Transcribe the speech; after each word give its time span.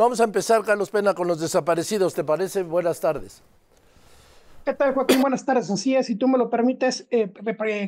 Vamos 0.00 0.18
a 0.18 0.24
empezar, 0.24 0.64
Carlos 0.64 0.88
Pena, 0.88 1.12
con 1.12 1.28
los 1.28 1.40
desaparecidos, 1.40 2.14
¿te 2.14 2.24
parece? 2.24 2.62
Buenas 2.62 3.00
tardes. 3.00 3.42
¿Qué 4.64 4.72
tal, 4.72 4.94
Joaquín? 4.94 5.20
Buenas 5.20 5.44
tardes. 5.44 5.70
Así 5.70 5.94
es, 5.94 6.06
si 6.06 6.14
tú 6.14 6.26
me 6.26 6.38
lo 6.38 6.48
permites, 6.48 7.06
eh, 7.10 7.30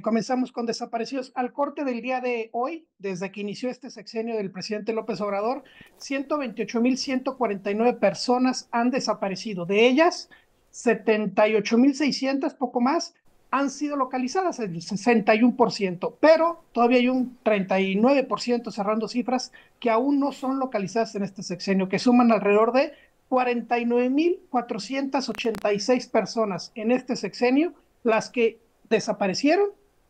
comenzamos 0.03 0.53
con 0.53 0.67
desaparecidos. 0.67 1.33
Al 1.35 1.55
corte 1.55 1.85
del 1.85 2.03
día 2.03 2.21
de 2.21 2.51
hoy, 2.53 2.87
desde 2.99 3.33
que 3.33 3.41
inició 3.41 3.71
este 3.71 3.89
sexenio 3.89 4.37
del 4.37 4.51
presidente 4.51 4.93
López 4.93 5.23
Obrador, 5.23 5.65
128.149 6.03 7.99
personas 7.99 8.69
han 8.73 8.91
desaparecido. 8.91 9.65
De 9.65 9.87
ellas, 9.87 10.29
78.600, 10.75 12.59
poco 12.59 12.83
más, 12.83 13.15
han 13.53 13.71
sido 13.71 13.97
localizadas, 13.97 14.59
el 14.61 14.75
61%, 14.75 16.15
pero 16.19 16.65
todavía 16.73 16.99
hay 16.99 17.11
un 17.11 17.39
39% 17.45 18.73
cerrando 18.73 19.09
cifras 19.09 19.53
que 19.79 19.91
aún 19.91 20.19
no 20.19 20.33
son 20.33 20.59
localizadas 20.59 21.15
en 21.17 21.23
este 21.23 21.43
sexenio, 21.43 21.91
que 21.91 21.99
suman 21.99 22.33
alrededor 22.33 22.73
de 22.73 22.95
49.486 23.29 26.11
personas 26.11 26.73
en 26.75 26.93
este 26.93 27.15
sexenio, 27.15 27.75
las 28.03 28.31
que 28.31 28.59
desaparecieron 28.89 29.69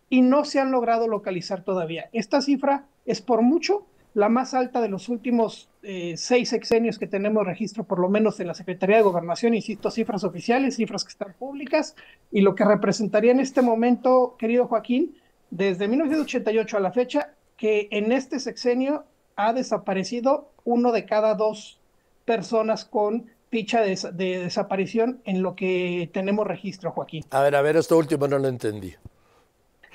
y 0.08 0.22
no 0.22 0.44
se 0.44 0.60
han 0.60 0.70
logrado 0.70 1.08
localizar 1.08 1.64
todavía. 1.64 2.10
Esta 2.12 2.42
cifra 2.42 2.86
es 3.06 3.22
por 3.22 3.42
mucho 3.42 3.88
la 4.14 4.28
más 4.28 4.54
alta 4.54 4.80
de 4.80 4.88
los 4.88 5.08
últimos 5.08 5.68
eh, 5.82 6.14
seis 6.16 6.50
sexenios 6.50 6.98
que 6.98 7.06
tenemos 7.06 7.46
registro, 7.46 7.84
por 7.84 7.98
lo 7.98 8.08
menos 8.08 8.38
en 8.40 8.46
la 8.46 8.54
Secretaría 8.54 8.96
de 8.96 9.02
Gobernación, 9.02 9.54
insisto, 9.54 9.90
cifras 9.90 10.24
oficiales, 10.24 10.76
cifras 10.76 11.04
que 11.04 11.10
están 11.10 11.34
públicas, 11.38 11.96
y 12.30 12.42
lo 12.42 12.54
que 12.54 12.64
representaría 12.64 13.32
en 13.32 13.40
este 13.40 13.62
momento, 13.62 14.36
querido 14.38 14.66
Joaquín, 14.66 15.16
desde 15.50 15.88
1988 15.88 16.76
a 16.76 16.80
la 16.80 16.92
fecha, 16.92 17.34
que 17.56 17.88
en 17.90 18.12
este 18.12 18.38
sexenio 18.38 19.04
ha 19.36 19.52
desaparecido 19.52 20.50
uno 20.64 20.92
de 20.92 21.04
cada 21.06 21.34
dos 21.34 21.78
personas 22.24 22.84
con 22.84 23.26
ficha 23.50 23.80
de, 23.80 23.98
de 24.12 24.38
desaparición 24.38 25.20
en 25.24 25.42
lo 25.42 25.56
que 25.56 26.10
tenemos 26.12 26.46
registro, 26.46 26.90
Joaquín. 26.90 27.24
A 27.30 27.42
ver, 27.42 27.54
a 27.54 27.62
ver, 27.62 27.76
esto 27.76 27.98
último 27.98 28.28
no 28.28 28.38
lo 28.38 28.48
entendí. 28.48 28.94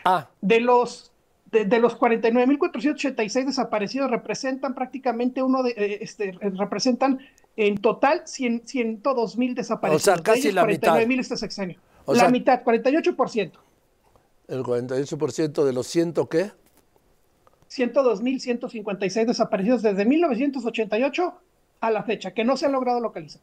Ah. 0.05 0.29
De 0.41 0.59
los 0.59 1.11
de, 1.51 1.79
los 1.79 1.97
49.486 1.97 3.45
desaparecidos 3.45 4.11
representan 4.11 4.75
prácticamente 4.75 5.41
uno 5.41 5.63
de, 5.63 5.71
eh, 5.71 5.97
este, 6.01 6.33
representan 6.41 7.19
en 7.55 7.77
total 7.77 8.23
100, 8.25 8.63
102.000 8.63 9.53
desaparecidos. 9.55 10.01
O 10.01 10.15
sea, 10.15 10.23
casi 10.23 10.51
la 10.51 10.65
mitad. 10.65 10.99
este 10.99 11.37
sexenio. 11.37 11.79
la 12.07 12.29
mitad, 12.29 12.63
48%. 12.63 13.51
¿El 14.47 14.63
48% 14.63 15.65
de 15.65 15.73
los 15.73 15.87
ciento 15.87 16.29
qué? 16.29 16.51
102.156 17.69 19.25
desaparecidos 19.25 19.81
desde 19.81 20.05
1988 20.05 21.33
a 21.81 21.91
la 21.91 22.03
fecha, 22.03 22.31
que 22.31 22.45
no 22.45 22.55
se 22.55 22.65
han 22.65 22.71
logrado 22.71 22.99
localizar. 22.99 23.41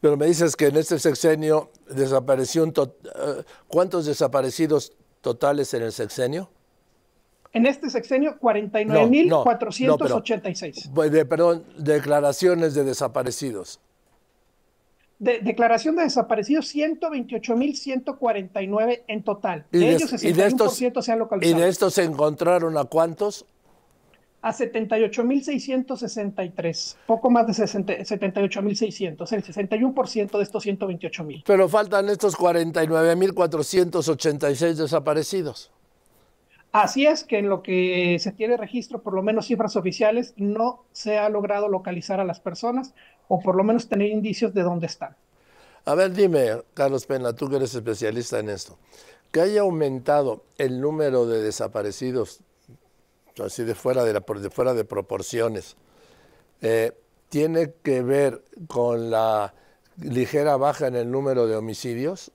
Pero 0.00 0.16
me 0.16 0.26
dices 0.26 0.54
que 0.54 0.66
en 0.66 0.76
este 0.76 0.98
sexenio 0.98 1.70
desapareció 1.88 2.62
un 2.62 2.72
eh, 2.76 3.42
¿Cuántos 3.68 4.06
desaparecidos 4.06 4.92
totales 5.20 5.72
en 5.74 5.82
el 5.82 5.92
sexenio? 5.92 6.50
En 7.54 7.64
este 7.66 7.88
sexenio, 7.88 8.38
49.486. 8.40 10.90
No, 10.92 11.04
no, 11.04 11.28
perdón, 11.28 11.62
declaraciones 11.78 12.74
de 12.74 12.82
desaparecidos. 12.82 13.78
De, 15.20 15.38
declaración 15.38 15.94
de 15.94 16.02
desaparecidos, 16.02 16.74
128.149 16.74 19.02
en 19.06 19.22
total. 19.22 19.66
De, 19.70 19.94
ellos, 19.94 20.12
61% 20.12 21.00
se 21.00 21.12
han 21.12 21.20
localizado. 21.20 21.56
¿Y 21.56 21.60
de 21.62 21.68
estos 21.68 21.94
se 21.94 22.02
encontraron 22.02 22.76
a 22.76 22.86
cuántos? 22.86 23.46
A 24.42 24.52
78.663, 24.52 26.96
poco 27.06 27.30
más 27.30 27.46
de 27.46 27.52
78.600, 27.52 29.32
el 29.32 29.44
61% 29.44 30.36
de 30.36 30.42
estos 30.42 30.66
128.000. 30.66 31.44
Pero 31.46 31.68
faltan 31.68 32.08
estos 32.08 32.36
49.486 32.36 34.74
desaparecidos. 34.74 35.70
Así 36.74 37.06
es 37.06 37.22
que 37.22 37.38
en 37.38 37.48
lo 37.48 37.62
que 37.62 38.18
se 38.18 38.32
tiene 38.32 38.56
registro, 38.56 39.00
por 39.00 39.14
lo 39.14 39.22
menos 39.22 39.46
cifras 39.46 39.76
oficiales, 39.76 40.34
no 40.36 40.82
se 40.90 41.18
ha 41.18 41.28
logrado 41.28 41.68
localizar 41.68 42.18
a 42.18 42.24
las 42.24 42.40
personas 42.40 42.94
o 43.28 43.38
por 43.38 43.54
lo 43.54 43.62
menos 43.62 43.88
tener 43.88 44.08
indicios 44.08 44.52
de 44.54 44.64
dónde 44.64 44.86
están. 44.86 45.14
A 45.84 45.94
ver, 45.94 46.12
dime, 46.12 46.64
Carlos 46.74 47.06
Pena, 47.06 47.32
tú 47.32 47.48
que 47.48 47.56
eres 47.56 47.76
especialista 47.76 48.40
en 48.40 48.48
esto, 48.48 48.76
que 49.30 49.40
haya 49.40 49.60
aumentado 49.60 50.42
el 50.58 50.80
número 50.80 51.26
de 51.26 51.42
desaparecidos, 51.42 52.40
así 53.40 53.62
de 53.62 53.76
fuera 53.76 54.02
de, 54.02 54.12
la, 54.12 54.24
de, 54.40 54.50
fuera 54.50 54.74
de 54.74 54.84
proporciones, 54.84 55.76
eh, 56.60 56.90
¿tiene 57.28 57.74
que 57.84 58.02
ver 58.02 58.42
con 58.66 59.12
la 59.12 59.54
ligera 60.02 60.56
baja 60.56 60.88
en 60.88 60.96
el 60.96 61.08
número 61.08 61.46
de 61.46 61.54
homicidios? 61.54 62.32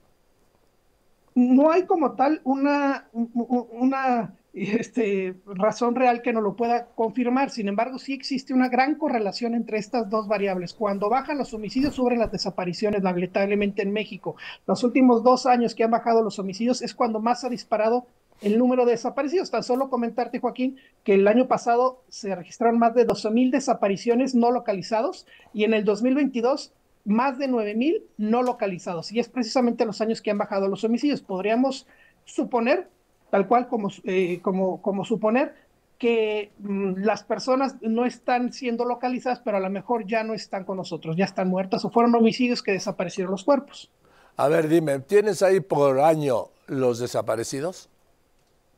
No 1.40 1.70
hay 1.70 1.84
como 1.84 2.12
tal 2.12 2.40
una, 2.44 3.08
una 3.12 4.34
este, 4.52 5.36
razón 5.46 5.94
real 5.94 6.22
que 6.22 6.32
no 6.32 6.40
lo 6.40 6.54
pueda 6.54 6.86
confirmar. 6.94 7.50
Sin 7.50 7.68
embargo, 7.68 7.98
sí 7.98 8.12
existe 8.12 8.52
una 8.52 8.68
gran 8.68 8.96
correlación 8.96 9.54
entre 9.54 9.78
estas 9.78 10.10
dos 10.10 10.28
variables. 10.28 10.74
Cuando 10.74 11.08
bajan 11.08 11.38
los 11.38 11.54
homicidios, 11.54 11.94
suben 11.94 12.18
las 12.18 12.32
desapariciones, 12.32 13.02
lamentablemente 13.02 13.82
en 13.82 13.92
México. 13.92 14.36
Los 14.66 14.84
últimos 14.84 15.22
dos 15.22 15.46
años 15.46 15.74
que 15.74 15.84
han 15.84 15.90
bajado 15.90 16.22
los 16.22 16.38
homicidios 16.38 16.82
es 16.82 16.94
cuando 16.94 17.20
más 17.20 17.44
ha 17.44 17.48
disparado 17.48 18.06
el 18.42 18.58
número 18.58 18.84
de 18.84 18.92
desaparecidos. 18.92 19.50
Tan 19.50 19.62
solo 19.62 19.90
comentarte, 19.90 20.40
Joaquín, 20.40 20.76
que 21.04 21.14
el 21.14 21.28
año 21.28 21.46
pasado 21.46 22.02
se 22.08 22.34
registraron 22.34 22.78
más 22.78 22.94
de 22.94 23.04
12 23.04 23.30
mil 23.30 23.50
desapariciones 23.50 24.34
no 24.34 24.50
localizados 24.50 25.26
y 25.52 25.64
en 25.64 25.74
el 25.74 25.84
2022 25.84 26.72
más 27.10 27.38
de 27.38 27.48
9.000 27.48 28.02
no 28.16 28.42
localizados. 28.42 29.12
Y 29.12 29.20
es 29.20 29.28
precisamente 29.28 29.84
los 29.84 30.00
años 30.00 30.22
que 30.22 30.30
han 30.30 30.38
bajado 30.38 30.68
los 30.68 30.84
homicidios. 30.84 31.20
Podríamos 31.20 31.86
suponer, 32.24 32.88
tal 33.30 33.46
cual 33.46 33.68
como, 33.68 33.90
eh, 34.04 34.40
como, 34.42 34.80
como 34.80 35.04
suponer, 35.04 35.54
que 35.98 36.52
mm, 36.58 37.02
las 37.02 37.24
personas 37.24 37.76
no 37.82 38.06
están 38.06 38.52
siendo 38.52 38.84
localizadas, 38.84 39.40
pero 39.40 39.58
a 39.58 39.60
lo 39.60 39.68
mejor 39.68 40.06
ya 40.06 40.24
no 40.24 40.32
están 40.32 40.64
con 40.64 40.78
nosotros, 40.78 41.16
ya 41.16 41.26
están 41.26 41.48
muertas 41.48 41.84
o 41.84 41.90
fueron 41.90 42.14
homicidios 42.14 42.62
que 42.62 42.72
desaparecieron 42.72 43.32
los 43.32 43.44
cuerpos. 43.44 43.90
A 44.36 44.48
ver, 44.48 44.68
dime, 44.68 45.00
¿tienes 45.00 45.42
ahí 45.42 45.60
por 45.60 46.00
año 46.00 46.48
los 46.66 47.00
desaparecidos? 47.00 47.90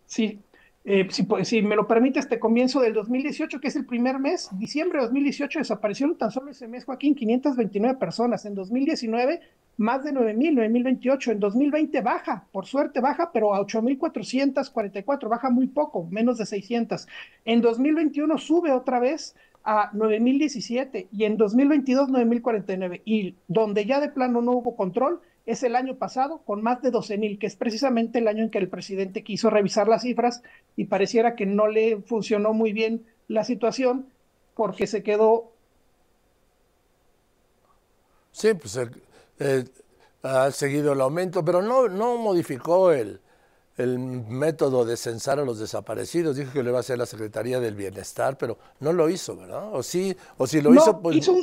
Sí, 0.07 0.41
eh, 0.85 1.07
si, 1.11 1.63
me 1.63 1.77
lo 1.77 1.87
permites, 1.87 2.29
te 2.29 2.41
comienzo 2.41 2.81
del 2.81 2.93
2018, 2.93 3.61
que 3.61 3.69
es 3.69 3.77
el 3.77 3.87
primer 3.87 4.19
mes, 4.19 4.49
diciembre 4.59 4.99
de 4.99 5.05
2018 5.05 5.61
desaparecieron 5.61 6.19
tan 6.19 6.33
solo 6.33 6.51
ese 6.51 6.67
mes, 6.67 6.85
Joaquín, 6.85 7.15
529 7.15 7.99
personas. 7.99 8.45
En 8.47 8.57
2019, 8.57 9.41
más 9.77 10.03
de 10.03 10.13
9.000, 10.13 10.55
9.028. 10.55 11.33
En 11.33 11.41
2020 11.41 12.01
baja, 12.01 12.47
por 12.51 12.67
suerte 12.67 13.01
baja, 13.01 13.31
pero 13.33 13.55
a 13.55 13.61
8.444, 13.61 15.29
baja 15.29 15.51
muy 15.51 15.69
poco, 15.69 16.09
menos 16.11 16.39
de 16.39 16.47
600. 16.47 17.07
En 17.45 17.61
2021 17.61 18.37
sube 18.39 18.73
otra 18.73 18.99
vez 18.99 19.37
a 19.63 19.93
9.017 19.93 21.07
y 21.13 21.25
en 21.25 21.37
2022 21.37 22.09
9.049. 22.09 23.03
Y 23.05 23.37
donde 23.47 23.85
ya 23.87 24.01
de 24.01 24.09
plano 24.09 24.43
no 24.43 24.51
hubo 24.51 24.75
control, 24.75 25.21
es 25.47 25.63
el 25.63 25.75
año 25.75 25.97
pasado 25.97 26.43
con 26.45 26.63
más 26.63 26.83
de 26.83 26.91
12 26.91 27.19
mil, 27.19 27.39
que 27.39 27.47
es 27.47 27.57
precisamente 27.57 28.19
el 28.19 28.29
año 28.29 28.45
en 28.45 28.51
que 28.51 28.59
el 28.59 28.69
presidente 28.69 29.25
quiso 29.25 29.51
revisar 29.51 29.89
las 29.89 30.03
cifras 30.03 30.43
y 30.77 30.85
pareciera 30.85 31.35
que 31.35 31.47
no 31.47 31.67
le 31.67 32.01
funcionó 32.03 32.53
muy 32.53 32.73
bien 32.73 33.05
la 33.29 33.45
situación 33.45 34.07
porque 34.55 34.87
se 34.87 35.03
quedó. 35.03 35.53
Sí, 38.31 38.55
pues 38.55 38.79
ha 40.23 40.51
seguido 40.53 40.93
el 40.93 41.01
aumento, 41.01 41.45
pero 41.45 41.61
no, 41.63 41.89
no 41.89 42.17
modificó 42.17 42.93
el, 42.93 43.21
el 43.77 43.99
método 43.99 44.85
de 44.85 44.97
censar 44.97 45.41
a 45.41 45.45
los 45.45 45.59
desaparecidos. 45.59 46.37
Dijo 46.37 46.53
que 46.53 46.63
lo 46.63 46.71
iba 46.71 46.79
a 46.79 46.81
hacer 46.81 46.99
la 46.99 47.07
Secretaría 47.07 47.59
del 47.59 47.75
Bienestar, 47.75 48.39
pero 48.39 48.59
no 48.81 48.93
lo 48.93 49.09
hizo, 49.09 49.37
¿verdad? 49.37 49.75
O 49.75 49.83
sí, 49.83 50.17
o 50.39 50.47
si 50.47 50.61
lo 50.61 50.73
hizo, 50.75 51.01
pues. 51.01 51.17
Hizo 51.17 51.37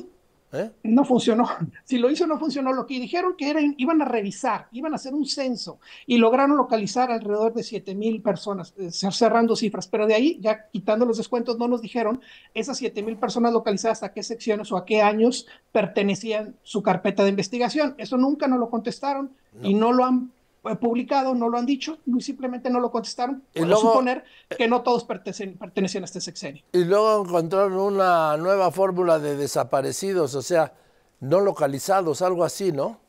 ¿Eh? 0.52 0.72
No 0.84 1.06
funcionó. 1.06 1.48
Si 1.84 1.98
lo 1.98 2.10
hizo, 2.10 2.28
no 2.28 2.38
funcionó. 2.38 2.74
Lo 2.74 2.86
que 2.86 3.00
dijeron 3.00 3.36
que 3.38 3.50
eran, 3.50 3.74
iban 3.78 4.02
a 4.02 4.06
revisar, 4.06 4.68
iban 4.72 4.94
a 4.94 4.96
hacer 4.96 5.14
un 5.14 5.26
censo 5.26 5.80
y 6.06 6.18
lograron 6.18 6.58
localizar 6.58 7.12
alrededor 7.12 7.54
de 7.54 7.64
7 7.64 7.96
mil 7.96 8.22
personas, 8.22 8.74
eh, 8.78 8.92
cerrando 8.92 9.56
cifras. 9.56 9.88
Pero 9.88 10.06
de 10.06 10.14
ahí, 10.14 10.38
ya 10.40 10.68
quitando 10.72 11.06
los 11.06 11.18
descuentos, 11.18 11.58
no 11.58 11.68
nos 11.68 11.82
dijeron 11.82 12.22
esas 12.54 12.78
7 12.78 13.02
mil 13.02 13.18
personas 13.18 13.54
localizadas 13.54 14.04
a 14.04 14.12
qué 14.12 14.22
secciones 14.22 14.72
o 14.72 14.78
a 14.78 14.86
qué 14.86 15.02
años 15.02 15.48
pertenecían 15.72 16.56
su 16.64 16.84
carpeta 16.84 17.24
de 17.24 17.30
investigación. 17.30 17.96
Eso 17.98 18.18
nunca 18.18 18.48
nos 18.48 18.60
lo 18.60 18.70
contestaron 18.70 19.32
y 19.64 19.74
no 19.74 19.92
lo 19.92 20.06
han 20.06 20.32
publicado, 20.80 21.36
no 21.36 21.50
lo 21.50 21.58
han 21.58 21.66
dicho, 21.66 21.98
simplemente 22.20 22.70
no 22.70 22.80
lo 22.80 22.92
contestaron. 22.92 23.44
Puedo 23.54 23.78
suponer 23.78 24.24
que 24.58 24.68
no 24.68 24.82
todos 24.82 25.04
pertenecen, 25.04 25.58
pertenecen 25.58 26.04
a 26.04 26.06
este 26.06 26.22
sexenio. 26.22 26.64
Y 26.72 26.84
luego 26.84 27.24
encontraron 27.26 27.74
una 27.74 28.38
nueva 28.38 28.72
fórmula 28.72 29.20
de 29.20 29.36
desaparecidos, 29.36 30.36
o 30.36 30.42
sea, 30.42 30.74
no 31.20 31.40
localizados, 31.40 32.22
algo 32.22 32.44
así, 32.44 32.72
¿no? 32.72 33.00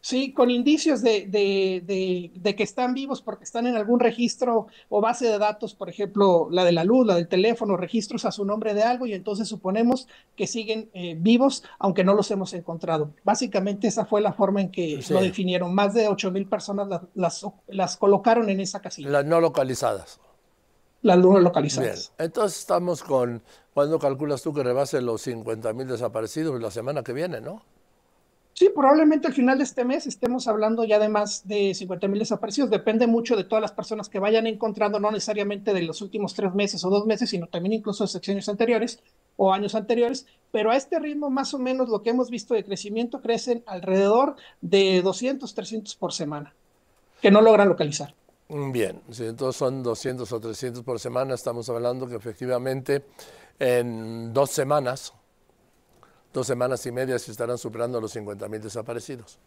Sí, 0.00 0.32
con 0.32 0.50
indicios 0.50 1.02
de, 1.02 1.26
de, 1.26 2.30
de, 2.32 2.54
que 2.54 2.62
están 2.62 2.94
vivos 2.94 3.22
porque 3.22 3.42
están 3.42 3.66
en 3.66 3.74
algún 3.74 3.98
registro 3.98 4.68
o 4.88 5.00
base 5.00 5.26
de 5.26 5.36
datos, 5.36 5.74
por 5.74 5.88
ejemplo, 5.88 6.46
la 6.48 6.64
de 6.64 6.70
la 6.70 6.84
luz, 6.84 7.04
la 7.04 7.16
del 7.16 7.26
teléfono, 7.26 7.76
registros 7.76 8.24
a 8.24 8.30
su 8.30 8.44
nombre 8.44 8.72
de 8.72 8.84
algo 8.84 9.06
y 9.06 9.14
entonces 9.14 9.48
suponemos 9.48 10.06
que 10.36 10.46
siguen 10.46 10.90
eh, 10.94 11.16
vivos 11.18 11.64
aunque 11.80 12.04
no 12.04 12.14
los 12.14 12.30
hemos 12.30 12.54
encontrado. 12.54 13.10
Básicamente 13.24 13.88
esa 13.88 14.04
fue 14.04 14.20
la 14.20 14.32
forma 14.32 14.60
en 14.60 14.70
que 14.70 15.02
lo 15.10 15.20
definieron. 15.20 15.74
Más 15.74 15.92
de 15.92 16.06
8 16.06 16.30
mil 16.30 16.46
personas 16.46 17.02
las, 17.14 17.44
las, 17.66 17.96
colocaron 17.96 18.48
en 18.48 18.60
esa 18.60 18.80
casilla. 18.80 19.10
Las 19.10 19.24
no 19.24 19.40
localizadas. 19.40 20.20
Las 21.02 21.18
no 21.18 21.38
localizadas. 21.40 22.12
Bien, 22.16 22.26
entonces 22.28 22.60
estamos 22.60 23.02
con, 23.02 23.42
¿cuándo 23.74 23.98
calculas 23.98 24.40
tú 24.40 24.54
que 24.54 24.62
rebase 24.62 25.00
los 25.00 25.22
50 25.22 25.72
mil 25.72 25.88
desaparecidos? 25.88 26.60
La 26.60 26.70
semana 26.70 27.02
que 27.02 27.12
viene, 27.12 27.40
¿no? 27.40 27.62
Sí, 28.58 28.70
probablemente 28.74 29.26
al 29.26 29.34
final 29.34 29.58
de 29.58 29.64
este 29.64 29.84
mes 29.84 30.06
estemos 30.06 30.48
hablando 30.48 30.82
ya 30.84 30.98
de 30.98 31.10
más 31.10 31.46
de 31.46 31.74
50 31.74 32.08
mil 32.08 32.20
desaparecidos. 32.20 32.70
Depende 32.70 33.06
mucho 33.06 33.36
de 33.36 33.44
todas 33.44 33.60
las 33.60 33.72
personas 33.72 34.08
que 34.08 34.18
vayan 34.18 34.46
encontrando, 34.46 34.98
no 34.98 35.10
necesariamente 35.10 35.74
de 35.74 35.82
los 35.82 36.00
últimos 36.00 36.32
tres 36.32 36.54
meses 36.54 36.82
o 36.82 36.88
dos 36.88 37.04
meses, 37.04 37.28
sino 37.28 37.48
también 37.48 37.74
incluso 37.74 38.04
de 38.04 38.08
secciones 38.08 38.48
anteriores 38.48 38.98
o 39.36 39.52
años 39.52 39.74
anteriores. 39.74 40.24
Pero 40.52 40.70
a 40.70 40.76
este 40.76 40.98
ritmo, 40.98 41.28
más 41.28 41.52
o 41.52 41.58
menos, 41.58 41.90
lo 41.90 42.02
que 42.02 42.08
hemos 42.08 42.30
visto 42.30 42.54
de 42.54 42.64
crecimiento 42.64 43.20
crecen 43.20 43.62
alrededor 43.66 44.36
de 44.62 45.02
200, 45.02 45.54
300 45.54 45.94
por 45.96 46.14
semana, 46.14 46.54
que 47.20 47.30
no 47.30 47.42
logran 47.42 47.68
localizar. 47.68 48.14
Bien, 48.48 49.02
si 49.10 49.26
entonces 49.26 49.58
son 49.58 49.82
200 49.82 50.32
o 50.32 50.40
300 50.40 50.82
por 50.82 50.98
semana, 50.98 51.34
estamos 51.34 51.68
hablando 51.68 52.08
que 52.08 52.14
efectivamente 52.14 53.04
en 53.58 54.32
dos 54.32 54.50
semanas 54.50 55.12
dos 56.36 56.46
semanas 56.46 56.84
y 56.84 56.92
media 56.92 57.18
se 57.18 57.30
estarán 57.30 57.56
superando 57.56 57.98
los 57.98 58.14
50.000 58.14 58.60
desaparecidos. 58.60 59.38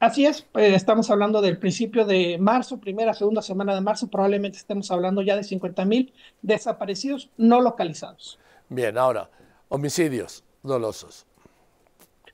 Así 0.00 0.24
es, 0.24 0.46
eh, 0.54 0.74
estamos 0.74 1.10
hablando 1.10 1.42
del 1.42 1.58
principio 1.58 2.06
de 2.06 2.38
marzo, 2.38 2.78
primera, 2.78 3.12
segunda 3.12 3.42
semana 3.42 3.74
de 3.74 3.82
marzo, 3.82 4.08
probablemente 4.08 4.56
estemos 4.58 4.90
hablando 4.90 5.20
ya 5.20 5.36
de 5.36 5.42
50.000 5.42 6.10
desaparecidos 6.40 7.28
no 7.36 7.60
localizados. 7.60 8.38
Bien, 8.70 8.96
ahora, 8.96 9.28
homicidios 9.68 10.42
dolosos. 10.62 11.26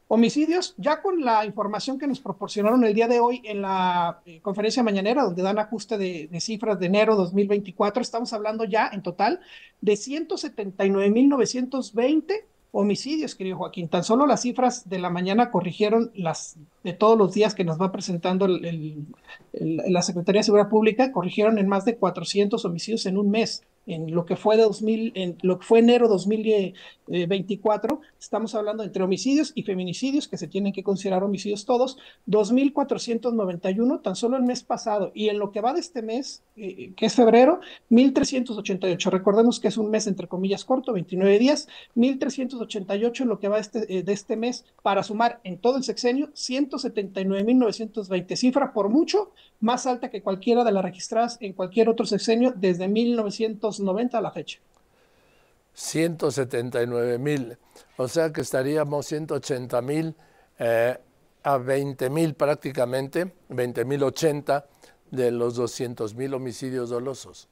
Homicidios, 0.06 0.74
ya 0.76 1.02
con 1.02 1.24
la 1.24 1.44
información 1.44 1.98
que 1.98 2.06
nos 2.06 2.20
proporcionaron 2.20 2.84
el 2.84 2.94
día 2.94 3.08
de 3.08 3.18
hoy 3.18 3.42
en 3.44 3.62
la 3.62 4.20
eh, 4.26 4.38
conferencia 4.40 4.84
mañanera, 4.84 5.24
donde 5.24 5.42
dan 5.42 5.58
ajuste 5.58 5.98
de, 5.98 6.28
de 6.30 6.40
cifras 6.40 6.78
de 6.78 6.86
enero 6.86 7.16
2024, 7.16 8.00
estamos 8.00 8.32
hablando 8.32 8.62
ya 8.64 8.90
en 8.92 9.02
total 9.02 9.40
de 9.80 9.94
179.920 9.94 12.44
homicidios, 12.72 13.34
querido 13.34 13.56
Joaquín. 13.56 13.88
Tan 13.88 14.04
solo 14.04 14.26
las 14.26 14.42
cifras 14.42 14.88
de 14.88 14.98
la 14.98 15.10
mañana 15.10 15.50
corrigieron 15.50 16.10
las 16.14 16.56
de 16.84 16.92
todos 16.92 17.18
los 17.18 17.34
días 17.34 17.54
que 17.54 17.64
nos 17.64 17.80
va 17.80 17.92
presentando 17.92 18.46
la 18.48 20.02
Secretaría 20.02 20.40
de 20.40 20.44
Seguridad 20.44 20.68
Pública, 20.68 21.12
corrigieron 21.12 21.58
en 21.58 21.68
más 21.68 21.84
de 21.84 21.96
400 21.96 22.64
homicidios 22.64 23.06
en 23.06 23.18
un 23.18 23.30
mes 23.30 23.64
en 23.94 24.14
lo 24.14 24.24
que 24.24 24.36
fue 24.36 24.56
de 24.56 24.62
2000, 24.62 25.12
en 25.16 25.36
lo 25.42 25.58
que 25.58 25.66
fue 25.66 25.80
enero 25.80 26.06
2024, 26.08 28.00
estamos 28.20 28.54
hablando 28.54 28.84
entre 28.84 29.02
homicidios 29.02 29.50
y 29.54 29.64
feminicidios, 29.64 30.28
que 30.28 30.36
se 30.36 30.46
tienen 30.46 30.72
que 30.72 30.84
considerar 30.84 31.24
homicidios 31.24 31.64
todos, 31.64 31.98
2.491 32.28 34.02
tan 34.02 34.14
solo 34.14 34.36
el 34.36 34.44
mes 34.44 34.62
pasado, 34.62 35.10
y 35.14 35.28
en 35.28 35.38
lo 35.38 35.50
que 35.50 35.60
va 35.60 35.74
de 35.74 35.80
este 35.80 36.02
mes, 36.02 36.42
eh, 36.56 36.92
que 36.96 37.06
es 37.06 37.14
febrero, 37.14 37.60
1.388. 37.90 39.10
Recordemos 39.10 39.58
que 39.58 39.66
es 39.68 39.76
un 39.76 39.90
mes 39.90 40.06
entre 40.06 40.28
comillas 40.28 40.64
corto, 40.64 40.92
29 40.92 41.38
días, 41.38 41.66
1.388 41.96 43.22
en 43.22 43.28
lo 43.28 43.40
que 43.40 43.48
va 43.48 43.56
de 43.56 43.62
este, 43.62 43.98
eh, 43.98 44.04
de 44.04 44.12
este 44.12 44.36
mes, 44.36 44.64
para 44.82 45.02
sumar 45.02 45.40
en 45.42 45.58
todo 45.58 45.76
el 45.76 45.82
sexenio 45.82 46.28
179.920, 46.34 48.36
cifra 48.36 48.72
por 48.72 48.88
mucho 48.88 49.32
más 49.60 49.86
alta 49.86 50.10
que 50.10 50.22
cualquiera 50.22 50.64
de 50.64 50.72
las 50.72 50.84
registradas 50.84 51.36
en 51.40 51.52
cualquier 51.52 51.88
otro 51.88 52.06
sexenio 52.06 52.52
desde 52.56 52.88
1990 53.80 54.18
a 54.18 54.20
la 54.20 54.30
fecha. 54.30 54.58
179 55.72 57.18
mil, 57.18 57.56
o 57.96 58.08
sea 58.08 58.32
que 58.32 58.40
estaríamos 58.40 59.06
180 59.06 59.82
mil 59.82 60.14
eh, 60.58 60.98
a 61.42 61.56
20 61.58 62.10
mil 62.10 62.34
prácticamente, 62.34 63.32
20 63.48 63.84
mil 63.84 64.02
80 64.02 64.66
de 65.10 65.30
los 65.30 65.54
200 65.54 66.14
mil 66.14 66.34
homicidios 66.34 66.90
dolosos. 66.90 67.48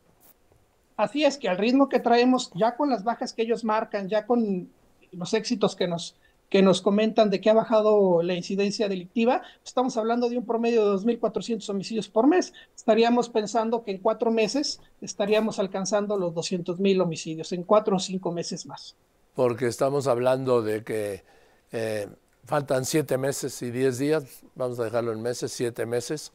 Así 0.97 1.25
es 1.25 1.39
que 1.39 1.49
al 1.49 1.59
ritmo 1.59 1.89
que 1.89 2.01
traemos, 2.01 2.51
ya 2.55 2.77
con 2.77 2.91
las 2.91 3.05
bajas 3.05 3.33
que 3.33 3.43
ellos 3.43 3.65
marcan, 3.65 4.09
ya 4.09 4.27
con 4.27 4.69
los 5.13 5.33
éxitos 5.33 5.77
que 5.77 5.87
nos 5.87 6.17
que 6.49 6.63
nos 6.63 6.81
comentan 6.81 7.31
de 7.31 7.41
que 7.41 7.51
ha 7.51 7.55
bajado 7.55 8.23
la 8.23 8.35
incidencia 8.35 8.89
delictiva, 8.89 9.43
estamos 9.65 9.97
hablando 9.97 10.29
de 10.29 10.39
un 10.39 10.47
promedio 10.47 10.91
de 10.91 11.05
2.400 11.05 11.69
homicidios 11.69 12.09
por 12.09 12.27
mes. 12.27 12.55
Estaríamos 12.75 13.29
pensando 13.29 13.85
que 13.85 13.91
en 13.93 13.99
cuatro 13.99 14.31
meses 14.31 14.81
estaríamos 15.01 15.59
alcanzando 15.59 16.17
los 16.17 16.33
200.000 16.33 17.03
homicidios, 17.03 17.53
en 17.53 17.65
cuatro 17.65 17.97
o 17.97 17.99
cinco 17.99 18.33
meses 18.33 18.67
más. 18.67 18.97
Porque 19.35 19.67
estamos 19.67 20.07
hablando 20.07 20.63
de 20.63 20.83
que 20.83 21.23
eh, 21.71 22.09
faltan 22.45 22.85
siete 22.85 23.19
meses 23.19 23.61
y 23.63 23.71
diez 23.71 23.99
días, 23.99 24.43
vamos 24.55 24.81
a 24.81 24.85
dejarlo 24.85 25.13
en 25.13 25.21
meses, 25.21 25.53
siete 25.53 25.85
meses, 25.85 26.33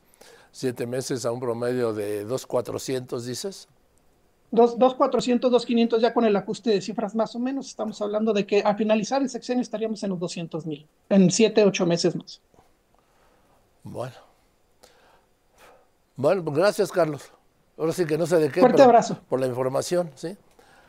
siete 0.51 0.86
meses 0.86 1.25
a 1.25 1.31
un 1.31 1.39
promedio 1.39 1.94
de 1.94 2.25
2.400, 2.27 3.19
dices. 3.21 3.68
Dos, 4.53 4.77
dos 4.77 4.94
400, 4.94 5.50
dos 5.50 5.65
500 5.65 6.00
ya 6.00 6.13
con 6.13 6.25
el 6.25 6.35
ajuste 6.35 6.69
de 6.69 6.79
cifras 6.79 7.15
más 7.15 7.35
o 7.35 7.39
menos. 7.39 7.65
Estamos 7.69 8.00
hablando 8.03 8.33
de 8.33 8.45
que 8.45 8.61
a 8.63 8.75
finalizar 8.75 9.19
el 9.23 9.27
sexenio 9.27 9.63
estaríamos 9.63 10.03
en 10.03 10.11
los 10.11 10.19
200 10.19 10.67
mil, 10.67 10.88
en 11.09 11.31
7, 11.31 11.65
8 11.65 11.85
meses 11.88 12.15
más. 12.15 12.39
Bueno. 13.81 14.13
Bueno, 16.15 16.44
pues 16.44 16.55
gracias, 16.55 16.91
Carlos. 16.91 17.31
Ahora 17.79 17.94
sí 17.94 18.05
que 18.05 18.15
no 18.15 18.27
sé 18.27 18.38
de 18.38 18.51
qué. 18.51 18.59
Fuerte 18.59 18.83
abrazo. 18.83 19.17
Por 19.27 19.39
la 19.39 19.47
información, 19.47 20.11
¿sí? 20.13 20.38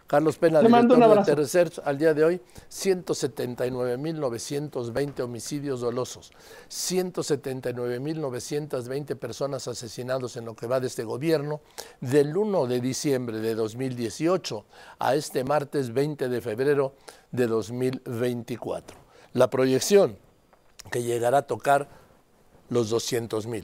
Carlos 0.06 0.36
Pena, 0.36 0.60
Le 0.60 0.68
director 0.68 1.24
de 1.24 1.34
Research, 1.34 1.80
al 1.82 1.96
día 1.96 2.12
de 2.12 2.24
hoy, 2.24 2.38
179.920 2.70 5.20
homicidios 5.20 5.80
dolosos, 5.80 6.30
179.920 6.68 9.16
personas 9.16 9.66
asesinadas 9.66 10.36
en 10.36 10.44
lo 10.44 10.54
que 10.54 10.66
va 10.66 10.78
de 10.78 10.88
este 10.88 11.04
gobierno, 11.04 11.62
del 12.00 12.36
1 12.36 12.66
de 12.66 12.82
diciembre 12.82 13.38
de 13.38 13.54
2018 13.54 14.66
a 14.98 15.14
este 15.14 15.42
martes 15.42 15.94
20 15.94 16.28
de 16.28 16.40
febrero 16.42 16.92
de 17.30 17.46
2024. 17.46 18.98
La 19.32 19.48
proyección 19.48 20.18
que 20.90 21.02
llegará 21.02 21.38
a 21.38 21.42
tocar 21.42 21.88
los 22.68 22.92
200.000. 22.92 23.62